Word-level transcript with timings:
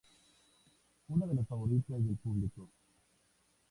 Una 1.09 1.27
de 1.27 1.35
las 1.35 1.47
favoritas 1.47 2.03
del 2.03 2.15
público. 2.17 2.67